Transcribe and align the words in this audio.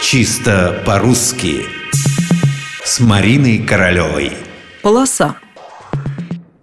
Чисто 0.00 0.80
по-русски 0.86 1.66
С 2.84 3.00
Мариной 3.00 3.58
Королевой 3.58 4.32
Полоса 4.80 5.36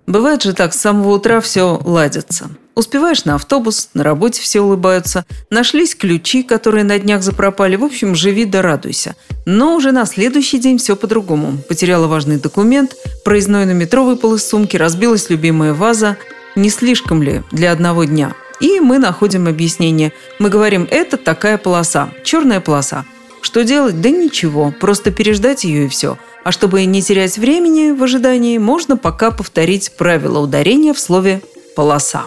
Бывает 0.08 0.42
же 0.42 0.54
так, 0.54 0.74
с 0.74 0.80
самого 0.80 1.16
утра 1.16 1.42
все 1.42 1.78
ладится. 1.84 2.50
Успеваешь 2.76 3.26
на 3.26 3.36
автобус, 3.36 3.90
на 3.94 4.04
работе 4.04 4.42
все 4.42 4.62
улыбаются, 4.62 5.26
нашлись 5.50 5.96
ключи, 5.96 6.44
которые 6.44 6.86
на 6.86 6.98
днях 6.98 7.24
запропали. 7.24 7.76
В 7.76 7.84
общем, 7.84 8.16
живи 8.16 8.46
да 8.46 8.62
радуйся. 8.62 9.16
Но 9.46 9.76
уже 9.76 9.92
на 9.92 10.06
следующий 10.06 10.58
день 10.58 10.78
все 10.78 10.96
по-другому. 10.96 11.58
Потеряла 11.68 12.08
важный 12.08 12.38
документ, 12.38 12.96
проездной 13.26 13.66
на 13.66 13.72
метро 13.72 14.06
выпал 14.06 14.38
сумки, 14.38 14.78
разбилась 14.78 15.30
любимая 15.30 15.74
ваза. 15.74 16.16
Не 16.56 16.70
слишком 16.70 17.22
ли 17.22 17.44
для 17.52 17.74
одного 17.74 18.06
дня? 18.06 18.34
И 18.62 18.80
мы 18.80 18.98
находим 18.98 19.48
объяснение. 19.48 20.14
Мы 20.40 20.50
говорим, 20.50 20.88
это 20.90 21.18
такая 21.18 21.58
полоса, 21.58 22.10
черная 22.24 22.62
полоса. 22.62 23.06
Что 23.46 23.64
делать? 23.64 24.02
Да 24.02 24.10
ничего, 24.10 24.72
просто 24.72 25.12
переждать 25.12 25.66
ее 25.66 25.86
и 25.86 25.88
все. 25.88 26.18
А 26.44 26.52
чтобы 26.52 26.84
не 26.86 27.04
терять 27.04 27.38
времени 27.38 27.92
в 27.92 28.02
ожидании, 28.02 28.58
можно 28.58 28.98
пока 28.98 29.30
повторить 29.30 29.92
правило 29.98 30.40
ударения 30.40 30.96
в 30.96 31.00
слове 31.00 31.44
«полоса». 31.76 32.26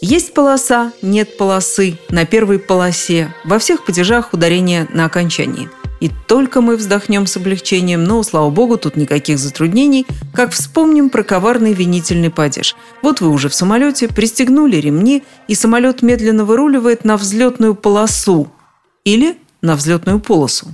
Есть 0.00 0.32
полоса, 0.32 0.92
нет 1.02 1.36
полосы, 1.36 1.98
на 2.08 2.24
первой 2.24 2.58
полосе, 2.58 3.34
во 3.44 3.58
всех 3.58 3.84
падежах 3.84 4.32
ударение 4.32 4.88
на 4.94 5.04
окончании. 5.04 5.68
И 6.00 6.10
только 6.26 6.62
мы 6.62 6.76
вздохнем 6.76 7.26
с 7.26 7.36
облегчением, 7.36 8.04
но, 8.04 8.22
слава 8.22 8.48
богу, 8.48 8.78
тут 8.78 8.96
никаких 8.96 9.38
затруднений, 9.38 10.06
как 10.32 10.52
вспомним 10.52 11.10
про 11.10 11.22
коварный 11.22 11.74
винительный 11.74 12.30
падеж. 12.30 12.76
Вот 13.02 13.20
вы 13.20 13.28
уже 13.28 13.50
в 13.50 13.54
самолете, 13.54 14.08
пристегнули 14.08 14.76
ремни, 14.76 15.22
и 15.48 15.54
самолет 15.54 16.00
медленно 16.00 16.46
выруливает 16.46 17.04
на 17.04 17.18
взлетную 17.18 17.74
полосу. 17.74 18.50
Или 19.04 19.36
на 19.64 19.74
взлетную 19.74 20.20
полосу? 20.20 20.68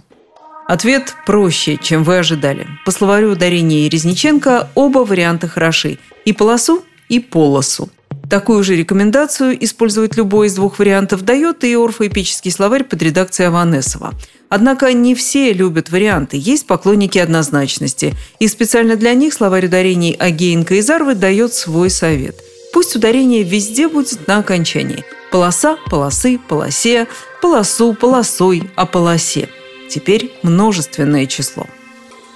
Ответ 0.68 1.14
проще, 1.26 1.78
чем 1.82 2.04
вы 2.04 2.18
ожидали. 2.18 2.66
По 2.84 2.92
словарю 2.92 3.32
ударения 3.32 3.86
и 3.86 3.88
Резниченко 3.88 4.68
оба 4.74 5.00
варианта 5.00 5.48
хороши. 5.48 5.98
И 6.24 6.32
полосу, 6.32 6.84
и 7.08 7.18
полосу. 7.18 7.88
Такую 8.28 8.62
же 8.62 8.76
рекомендацию 8.76 9.64
использовать 9.64 10.16
любой 10.16 10.46
из 10.46 10.54
двух 10.54 10.78
вариантов 10.78 11.22
дает 11.22 11.64
и 11.64 11.74
орфоэпический 11.74 12.52
словарь 12.52 12.84
под 12.84 13.02
редакцией 13.02 13.48
Аванесова. 13.48 14.12
Однако 14.48 14.92
не 14.92 15.14
все 15.16 15.52
любят 15.52 15.90
варианты, 15.90 16.36
есть 16.36 16.66
поклонники 16.66 17.18
однозначности. 17.18 18.14
И 18.38 18.46
специально 18.46 18.94
для 18.94 19.14
них 19.14 19.34
словарь 19.34 19.66
ударений 19.66 20.12
Агеенко 20.12 20.74
и 20.74 20.80
Зарвы 20.80 21.14
дает 21.14 21.54
свой 21.54 21.90
совет. 21.90 22.36
Пусть 22.72 22.94
ударение 22.94 23.42
везде 23.42 23.88
будет 23.88 24.28
на 24.28 24.38
окончании– 24.38 25.04
Полоса, 25.30 25.78
полосы, 25.88 26.40
полосе, 26.48 27.06
полосу, 27.40 27.94
полосой, 27.94 28.70
о 28.76 28.86
полосе. 28.86 29.48
Теперь 29.88 30.32
множественное 30.42 31.26
число. 31.26 31.66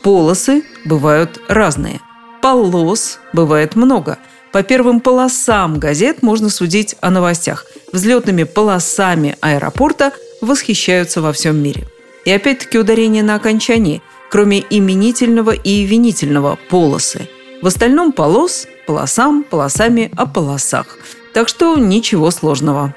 Полосы 0.02 0.64
бывают 0.84 1.41
разные. 1.48 2.00
Полос 2.42 3.20
бывает 3.32 3.77
много. 3.77 4.19
По 4.52 4.62
первым 4.62 5.00
полосам 5.00 5.78
газет 5.78 6.22
можно 6.22 6.48
судить 6.48 6.97
о 7.00 7.10
новостях. 7.10 7.66
Взлетными 7.92 8.44
полосами 8.44 9.36
аэропорта 9.41 10.12
восхищаются 10.41 11.20
во 11.20 11.32
всем 11.32 11.62
мире. 11.62 11.86
И 12.25 12.30
опять-таки 12.30 12.78
ударение 12.78 13.22
на 13.22 13.34
окончании, 13.34 14.02
кроме 14.30 14.64
именительного 14.69 15.52
и 15.52 15.84
винительного 15.84 16.58
полосы. 16.69 17.28
В 17.62 17.66
остальном 17.66 18.12
полос, 18.12 18.66
полосам, 18.86 19.44
полосами 19.44 20.10
о 20.16 20.27
полосах. 20.27 20.98
Так 21.32 21.48
что 21.48 21.77
ничего 21.77 22.30
сложного. 22.30 22.94